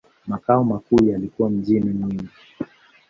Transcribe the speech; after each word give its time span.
Makao 0.27 0.63
makuu 0.63 1.05
yalikuwa 1.05 1.49
mjini 1.49 1.89
Mwingi. 1.93 2.29